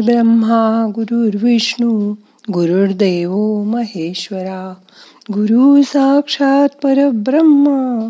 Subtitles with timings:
[0.00, 2.14] ब्रह्मा गुरुर्विष्णू
[2.52, 4.74] गुरुर्देव महेश्वरा
[5.32, 8.08] गुरु साक्षात परब्रह्म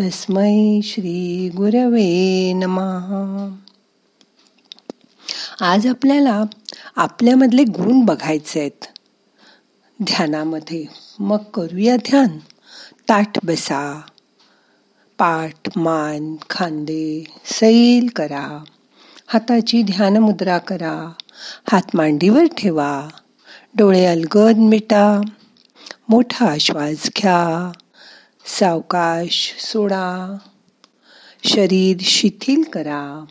[0.00, 3.56] तस्मै श्री गुरवे नमहा
[5.60, 6.42] आज आपल्याला
[6.96, 8.84] आपल्यामधले गुण बघायचे आहेत.
[10.02, 10.84] ध्यानामध्ये
[11.18, 12.28] मग करूया ध्यान.
[13.08, 14.00] ताठ बसा.
[15.18, 18.64] पाठ मान खांदे सैल करा.
[19.26, 21.12] हाताची ध्यान मुद्रा करा.
[21.72, 23.08] हात मांडीवर ठेवा.
[23.74, 25.20] डोळे अलगद मिटा.
[26.08, 27.72] मोठा श्वास घ्या.
[28.46, 30.36] सावकाश सोडा.
[31.44, 33.24] शरीर शिथिल करा.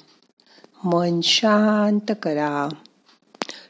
[0.84, 2.70] मन शांत करा.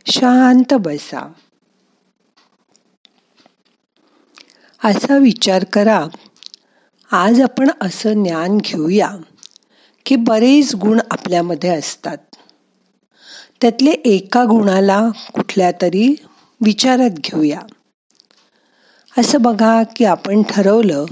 [0.05, 1.31] शांत बसा.
[4.85, 6.07] असा विचार करा.
[7.11, 9.11] आज आपण असं ज्ञान घेऊया.
[10.05, 12.17] की बरेच गुण आपल्यामध्ये असतात.
[13.61, 16.15] त्यातले एका गुणाला कुठल्या तरी
[16.61, 17.59] विचारात घेऊया.
[19.17, 21.05] असं बघा की आपण ठरवलं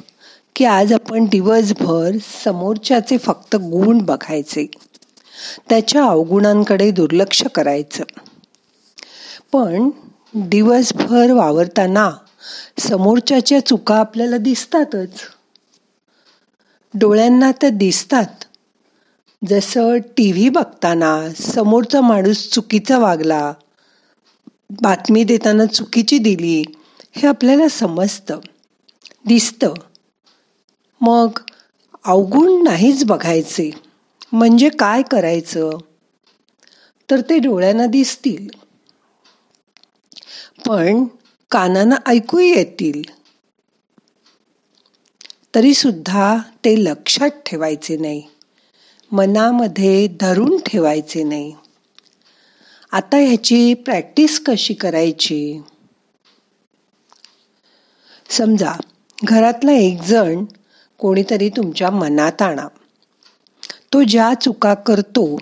[0.56, 2.12] की आज आपण दिवसभर
[2.44, 4.68] समोरच्याचे फक्त गुण बघायचे.
[5.70, 8.04] त्याच्या अवगुणांकडे दुर्लक्ष करायचं.
[9.52, 9.90] पण
[10.36, 12.12] दिवसभर वावरताना
[12.80, 15.20] समोरच्याच्या चुका आपल्याला दिसतातच.
[16.94, 18.26] डोळ्यांना तर दिसतात.
[19.48, 23.54] जसं टी व्ही बघताना समोरचा माणूस चुकीचा वागला
[24.82, 26.64] बातमी देताना चुकीची दिली
[27.12, 28.40] हे आपल्याला समजतं
[29.26, 29.74] दिसतं.
[31.02, 31.30] मग
[32.06, 33.72] अवगुण नाहीच बघायचे.
[34.32, 35.70] म्हणजे काय करायचं?
[37.12, 38.50] तर ते डोळ्यांना दिसतील.
[40.68, 41.04] पण
[41.52, 43.02] कानांना ऐकू येतील.
[45.56, 48.24] तरी सुद्धा ते लक्षात ठेवायचे नाही.
[49.12, 51.56] मनामध्ये धरून ठेवायचे नाही.
[52.92, 55.62] आता ह्याची प्रॅक्टिस कशी करायची?
[58.30, 58.74] समजा
[59.24, 60.46] घरातला एक जण
[60.98, 62.68] कोणीतरी तुमच्या मनात आणा.
[63.94, 65.38] तो ज्या चुका करतो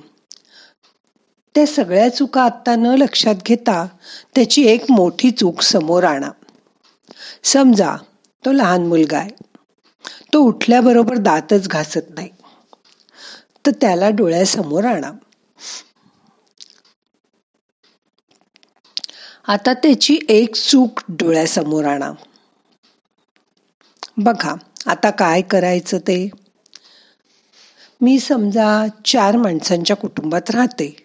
[1.56, 3.88] त्या सगळ्या चुका आत्ता न लक्षात घेता
[4.36, 6.30] त्याची एक मोठी चूक समोर आणा.
[7.44, 7.96] समजा
[8.46, 9.30] तो लहान मुलगा आहे.
[10.34, 12.30] तो उठल्याबरोबर दातच घासत नाही.
[13.70, 15.12] तर त्याला डोळ्यासमोर आणा.
[19.48, 22.12] आता त्याची एक चूक डोळ्यासमोर आणा.
[24.18, 26.30] बघा आता काय करायचं ते?
[28.02, 30.96] मी समजा चार माणसांच्या कुटुंबात राहते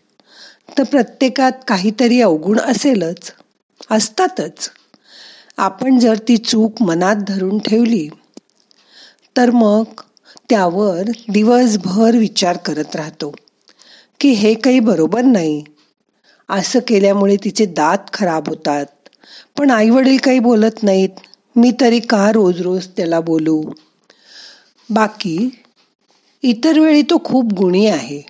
[0.79, 3.33] तर प्रत्येकात काहीतरी अवगुण असेलच
[3.91, 4.71] असतातच.
[5.57, 8.09] आपण जर ती चूक मनात धरून ठेवली
[9.37, 9.85] तर मग
[10.49, 13.35] त्यावर दिवसभर विचार करत राहतो
[14.21, 15.65] की हे काही बरोबर नाही.
[16.49, 18.87] असं केल्यामुळे तिचे दात खराब होतात.
[19.59, 21.09] पण आई वडील काही बोलत नाहीत.
[21.57, 23.63] मी तरी का रोज रोज त्याला बोलू?
[24.91, 25.51] बाकी
[26.43, 28.23] इतर वेळी तो खूप गुणी आहे.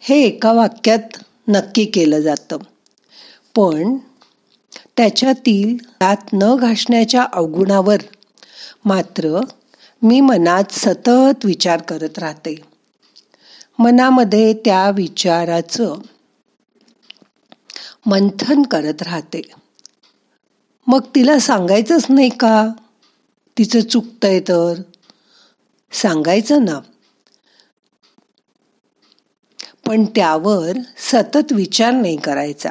[0.00, 2.56] हे एका वाक्यात नक्की केलं जातं.
[3.56, 3.96] पण
[4.96, 7.96] त्याच्यातील दात न घासण्याच्या अवगुणावर
[8.84, 9.40] मात्र
[10.02, 12.54] मी मनात सतत विचार करत राहते.
[13.78, 15.94] मनामध्ये त्या विचाराचं
[18.06, 19.42] मंथन करत राहते.
[20.86, 22.68] मग तिला सांगायचंच नाही का?
[23.58, 24.74] तिचं चुकतंय तर?
[25.92, 26.80] सांगायचं ना.
[29.86, 32.70] पण त्यावर सतत विचार नाही करायचा.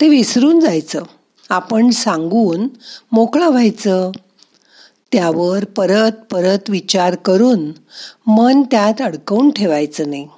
[0.00, 1.02] ते विसरून जायचं.
[1.48, 2.68] आपण सांगून
[3.12, 4.10] मोकळं व्हायचं.
[5.12, 7.72] त्यावर परत परत विचार करून
[8.26, 10.28] मन त्यात अडकवून ठेवायचं नाही.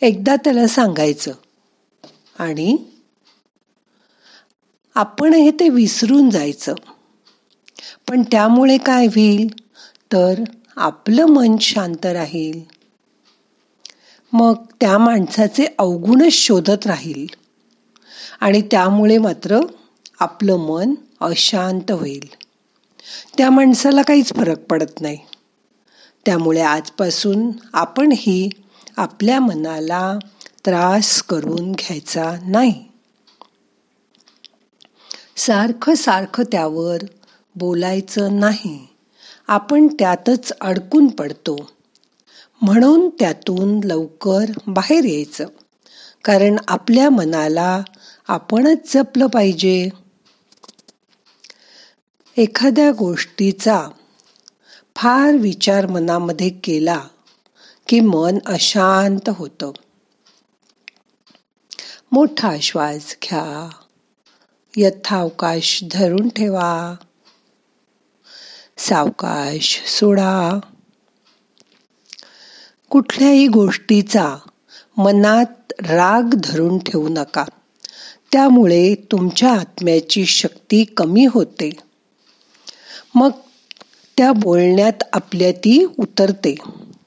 [0.00, 1.32] एकदा त्याला सांगायचं
[2.38, 2.76] आणि
[4.94, 6.74] आपण हे ते विसरून जायचं.
[8.08, 9.46] पण त्यामुळे काय होईल?
[10.12, 10.42] तर
[10.76, 12.60] आपलं मन शांत राहील.
[14.32, 17.26] मग त्या माणसाचे अवगुणच शोधत राहील.
[18.40, 19.60] आणि त्यामुळे मात्र
[20.20, 22.28] आपलं मन अशांत होईल.
[23.38, 25.18] त्या माणसाला काहीच फरक पडत नाही.
[26.26, 28.50] त्यामुळे आजपासून आपणही
[28.96, 30.18] आपल्या मनाला
[30.64, 32.84] त्रास करून घ्यायचा नाही.
[35.36, 36.96] सारखं सारखं त्यावर
[37.56, 38.86] बोलायचं नाही.
[39.48, 41.70] आपण त्यातच अडकून पडतो.
[42.62, 45.46] म्हणून त्यातून लवकर बाहेर यायचं.
[46.24, 47.82] कारण आपल्या मनाला
[48.28, 49.88] आपणच जपलं पाहिजे.
[52.36, 53.88] एखाद्या गोष्टीचा
[54.96, 57.04] फार विचार मनामध्ये केला
[57.88, 59.72] की मन अशांत होतं.
[62.12, 63.70] मोठा श्वास घ्या.
[64.76, 66.94] यथावकाश धरून ठेवा.
[68.78, 70.60] सावकाश सोडा.
[72.90, 74.36] कुठल्याही गोष्टीचा
[74.96, 77.44] मनात राग धरून ठेवू नका.
[78.32, 81.89] त्यामुळे तुमच्या आत्म्याची शक्ती कमी होते.
[83.14, 83.30] मग
[84.16, 86.54] त्या बोलण्यात आपल्या ती उतरते.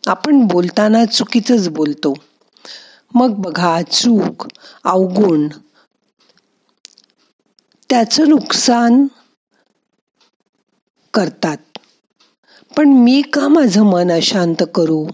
[0.07, 2.13] आपण बोलताना चुकीचंच बोलतो.
[3.13, 4.47] मग बघा चूक
[4.83, 5.47] अवगुण
[7.89, 9.07] त्याचं नुकसान
[11.13, 11.57] करतात.
[12.77, 15.07] पण मी का माझं मन अशांत करू?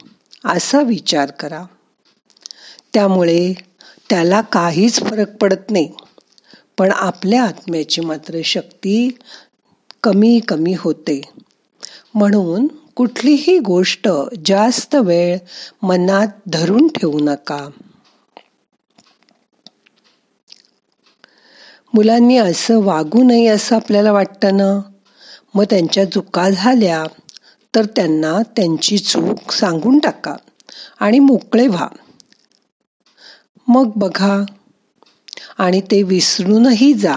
[0.45, 1.63] असा विचार करा.
[2.93, 3.53] त्यामुळे
[4.09, 5.93] त्याला काहीच फरक पडत नाही.
[6.77, 9.17] पण आपल्या आत्म्याची मात्र शक्ती
[10.03, 11.21] कमी कमी होते.
[12.13, 14.09] म्हणून कुठलीही गोष्ट
[14.45, 15.37] जास्त वेळ
[15.83, 17.69] मनात धरून ठेवू नका.
[21.93, 24.81] मुलांनी असं वागू नये असं आपल्याला वाटतं ना?
[25.55, 27.03] मग त्यांच्या चुका झाल्या
[27.75, 30.35] तर त्यांना त्यांची चूक सांगून टाका
[30.99, 31.87] आणि मोकळे व्हा.
[33.67, 34.45] मग बघा
[35.57, 37.15] आणि ते विसरूनही जा.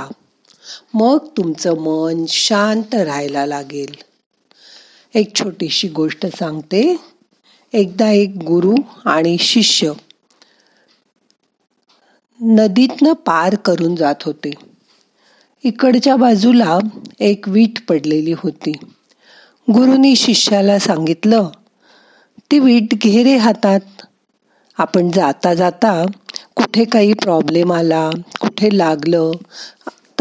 [0.94, 3.94] मग तुमचं मन शांत राहायला लागेल.
[5.15, 6.97] एक छोटीशी गोष्ट सांगते.
[7.73, 8.75] एकदा एक गुरु
[9.05, 9.93] आणि शिष्य
[12.41, 14.50] नदीतनं पार करून जात होते.
[15.65, 16.79] इकडच्या बाजूला
[17.21, 18.73] एक वीट पडलेली होती.
[19.69, 21.49] गुरुनी शिष्याला सांगितलं
[22.50, 23.81] ती वीट घे रे हातात.
[24.79, 26.05] आपण जाता जाता
[26.56, 28.11] कुठे काही प्रॉब्लेम आला
[28.41, 29.31] कुठे लागलं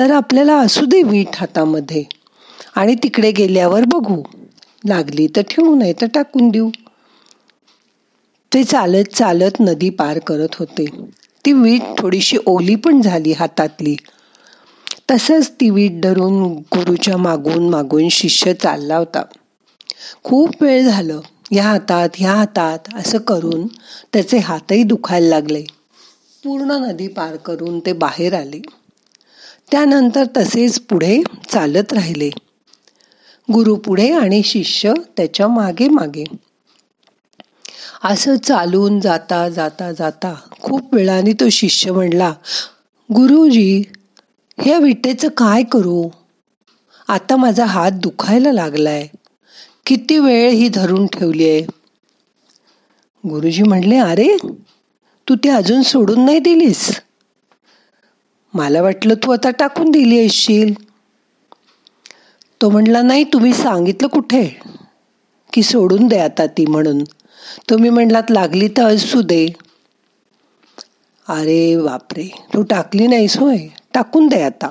[0.01, 2.03] तर आपल्याला असू दे वीट हातामध्ये.
[2.75, 4.21] आणि तिकडे गेल्यावर बघू.
[4.87, 6.69] लागली तर ठेवू नये तर टाकून देऊ.
[8.51, 10.85] ते चालत चालत नदी पार करत होते.
[11.45, 13.95] ती वीट थोडीशी ओली पण झाली हातातली.
[15.11, 19.23] तसंच ती वीट धरून गुरुच्या मागून मागून शिष्य चालला होता.
[20.23, 21.19] खूप वेळ झालं.
[21.51, 23.67] ह्या हातात ह्या हातात असं करून
[24.13, 25.63] त्याचे हातही दुखायला लागले.
[26.43, 28.61] पूर्ण नदी पार करून ते बाहेर आले.
[29.71, 32.29] त्यानंतर तसेच पुढे चालत राहिले.
[33.53, 36.23] गुरु पुढे आणि शिष्य त्याच्यामागे मागे.
[38.03, 42.33] असं चालून जाता जाता जाता खूप वेळाने तो शिष्य म्हणला
[43.13, 43.83] गुरुजी
[44.59, 46.09] ह्या विटेचं काय करू?
[47.07, 49.07] आता माझा हात दुखायला लागलाय.
[49.85, 51.61] किती वेळ ही धरून ठेवली आहे?
[53.29, 54.37] गुरुजी म्हणले अरे
[55.29, 57.01] तू ते अजून सोडून नाही दिलीस?
[58.53, 60.73] मला वाटलं तू आता टाकून दिली असशील
[62.61, 64.59] तो म्हणला नाही तुम्ही सांगितलं कुठे
[65.53, 67.03] की सोडून दे आता ती म्हणून.
[67.69, 69.47] तुम्ही म्हणलात लागली तर असू दे.
[71.27, 73.57] अरे बापरे तू टाकली नाहीस होय.
[73.93, 74.67] टाकून दे आता.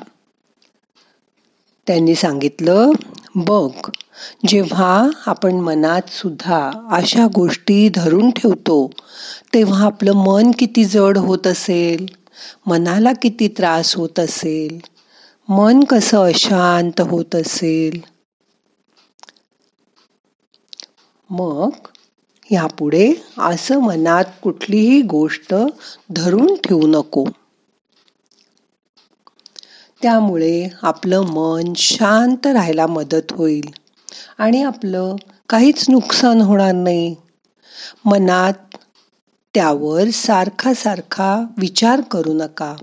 [1.86, 2.90] त्यांनी सांगितलं
[3.34, 3.90] बघ
[4.48, 8.90] जेव्हा आपण मनात सुद्धा अशा गोष्टी धरून ठेवतो
[9.54, 12.06] तेव्हा आपलं मन किती जड होत असेल.
[12.66, 14.78] मनाला किती त्रास होत असेल?
[15.48, 18.00] मन कसं अशांत होत असेल?
[21.30, 21.70] मग
[22.50, 25.54] यापुढे असं मनात कुठलीही गोष्ट
[26.10, 27.24] धरून ठेवू नको.
[30.02, 33.70] त्यामुळे आपलं मन शांत राहायला मदत होईल
[34.38, 35.16] आणि आपलं
[35.48, 37.16] काहीच नुकसान होणार नाही.
[38.04, 38.76] मनात
[39.54, 42.76] त्यावर सारखा सारखा विचार करू नका.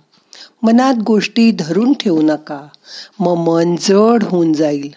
[0.64, 2.68] मनात गोष्टी धरून ठेवू नका.
[3.20, 4.94] मग मन जड होऊन जाईल.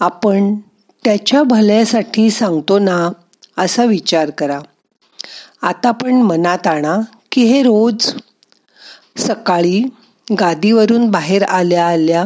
[0.00, 0.54] आपण
[1.04, 3.08] त्याच्या भल्यासाठी सांगतो ना
[3.58, 4.60] असा विचार करा.
[5.62, 7.00] आता पण मनात आणा
[7.32, 8.14] की हे रोज
[9.16, 9.82] सकाळी
[10.40, 12.24] गादीवरून बाहेर आल्या आल्या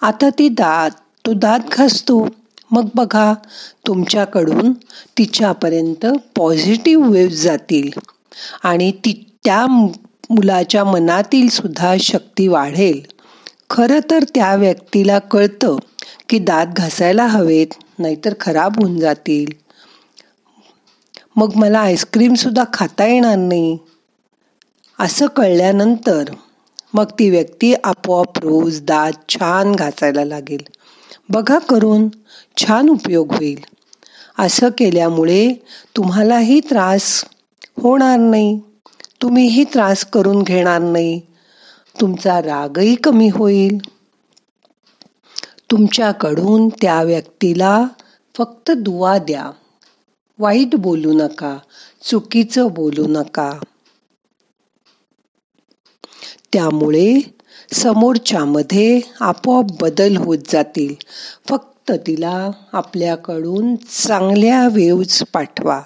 [0.00, 0.90] आता ती दात
[1.26, 2.28] तो दात घासतो.
[2.70, 3.34] मग बघा
[3.86, 4.72] तुमच्याकडून
[5.18, 7.90] तिच्यापर्यंत पॉझिटिव्ह वेव्ह जातील.
[8.62, 13.00] आणि ती त्या मुलाच्या मनातील सुद्धा शक्ती वाढेल.
[13.70, 15.76] खरं तर त्या व्यक्तीला कळतं
[16.28, 17.66] की दात घासायला हवेत
[17.98, 19.46] नाहीतर खराब होऊन जातील.
[21.36, 23.78] मग मला आईस्क्रीमसुद्धा खाता येणार नाही.
[24.98, 26.24] असं कळल्यानंतर
[26.94, 30.62] मग ती व्यक्ती आपोआप रोज दात छान घासायला लागेल.
[31.30, 32.08] बघा करून
[32.56, 33.58] छान उपयोग होईल.
[34.38, 35.54] असं केल्यामुळे
[35.96, 37.24] तुम्हालाही त्रास
[37.82, 38.60] होणार नाही.
[39.22, 41.20] तुम्हीही त्रास करून घेणार नाही.
[42.00, 43.78] तुमचा रागही कमी होईल.
[45.70, 47.86] तुमच्याकडून त्या व्यक्तीला
[48.36, 49.50] फक्त दुवा द्या.
[50.38, 51.58] वाईट बोलू नका
[52.02, 53.52] चुकीचं बोलू नका.
[56.52, 57.39] त्यामुळे
[57.72, 60.94] समोरच्यामध्ये आपोआप बदल होत जातील.
[61.48, 65.82] फक्त तिला आपल्याकडून चांगल्या वेव्ज पाठवा.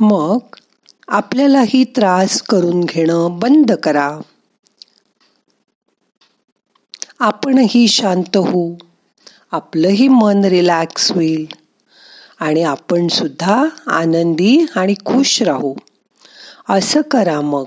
[0.00, 0.38] मग
[1.08, 4.18] आपल्यालाही त्रास करून घेणं बंद करा.
[7.18, 8.74] आपणही शांत होऊ.
[9.52, 11.46] आपलंही मन रिलॅक्स होईल.
[12.40, 15.74] आणि आपण सुद्धा आनंदी आणि खुश राहू.
[16.68, 17.64] असं करा मग.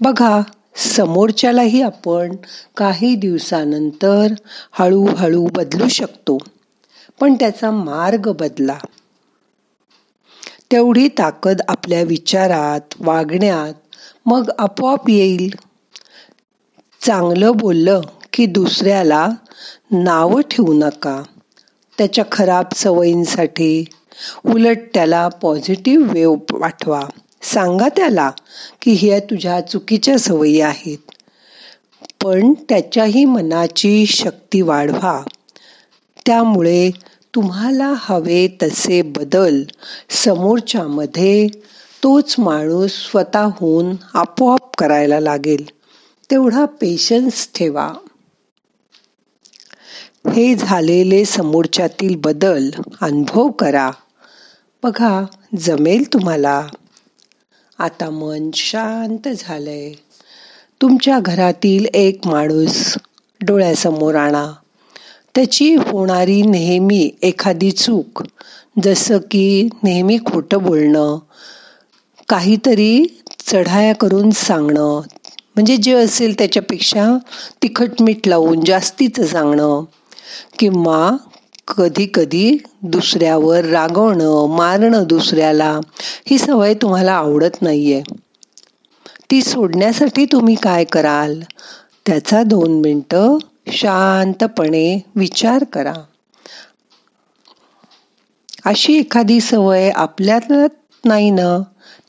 [0.00, 0.40] बघा
[0.76, 2.36] समोरच्यालाही आपण
[2.76, 4.26] काही दिवसानंतर
[4.72, 6.38] हळूहळू बदलू शकतो.
[7.20, 8.78] पण त्याचा मार्ग बदला.
[10.72, 13.74] तेवढी ताकद आपल्या विचारात वागण्यात
[14.26, 15.54] मग आपोआप येईल.
[17.00, 18.00] चांगलं बोललं
[18.32, 19.28] की दुसऱ्याला
[19.90, 21.22] नावं ठेवू नका.
[21.98, 23.84] त्याच्या खराब सवयींसाठी
[24.46, 27.02] उलट त्याला पॉझिटिव्ह वेव पाठवा.
[27.42, 28.30] सांगा त्याला
[28.82, 30.98] की ह्या तुझ्या चुकीच्या सवयी आहेत.
[32.24, 35.22] पण त्याच्याही मनाची शक्ती वाढवा.
[36.26, 36.90] त्यामुळे
[37.34, 39.62] तुम्हाला हवे तसे बदल
[40.10, 41.48] समोरच्यामध्ये
[42.02, 45.66] तोच माणूस स्वतःहून आपोआप करायला लागेल.
[46.30, 47.92] तेवढा पेशन्स ठेवा.
[50.32, 53.90] हे झालेले समोरच्यातील बदल अनुभव करा.
[54.82, 55.24] बघा
[55.58, 56.66] जमेल तुम्हाला.
[57.78, 59.92] आता मन शांत झालंय.
[60.82, 62.98] तुमच्या घरातील एक माणूस
[63.40, 64.52] डोळ्यासमोर आणा.
[65.34, 68.22] त्याची होणारी नेहमी एखादी चूक
[68.82, 71.18] जसं की नेहमी खोटं बोलणं
[72.28, 73.04] काहीतरी
[73.38, 75.00] चढाया करून सांगणं
[75.54, 77.18] म्हणजे जे असेल त्याच्यापेक्षा
[77.62, 79.84] तिखट मीठ लावून जास्तीचं सांगणं
[80.58, 81.16] किंवा
[81.68, 85.80] कधी कधी दुसऱ्यावर रागवणं मारणं दुसऱ्याला
[86.26, 88.02] ही सवय तुम्हाला आवडत नाहीये.
[89.30, 91.40] ती सोडण्यासाठी तुम्ही काय कराल?
[92.06, 95.94] त्याचा दोन मिनटं शांतपणे विचार करा.
[98.64, 100.52] अशी एखादी सवय आपल्यात
[101.04, 101.62] नाही ना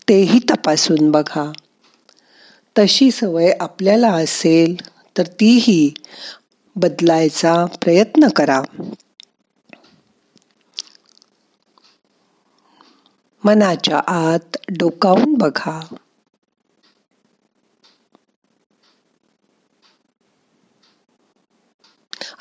[0.10, 1.52] तेही तपासून बघा.
[2.80, 4.76] तशी सवय आपल्याला असेल
[5.18, 5.94] तर तीही
[6.76, 8.62] बदलायचा प्रयत्न करा.
[13.44, 15.80] मनाच्या आत डोकावून बघा.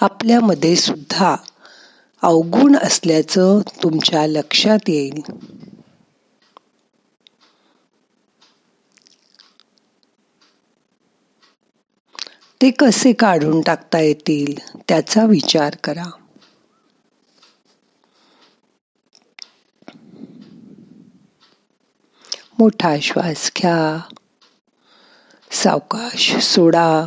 [0.00, 1.34] आपल्यामध्ये सुद्धा
[2.22, 5.22] अवगुण असल्याचं तुमच्या लक्षात येईल.
[12.60, 14.54] ते कसे काढून टाकता येतील
[14.88, 16.10] त्याचा विचार करा.
[22.58, 24.00] मोठा श्वास घ्या.
[25.50, 27.06] सावकाश सोडा.